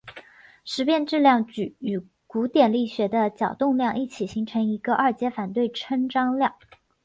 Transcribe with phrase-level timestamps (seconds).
[0.65, 6.55] 时变质量矩与古典力学的角动量一起形成一个二阶反对称张量。